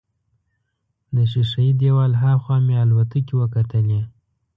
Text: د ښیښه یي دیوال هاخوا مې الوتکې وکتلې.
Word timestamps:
د 1.15 1.17
ښیښه 1.31 1.61
یي 1.67 1.73
دیوال 1.81 2.11
هاخوا 2.23 2.57
مې 2.65 2.75
الوتکې 2.83 3.33
وکتلې. 3.37 4.01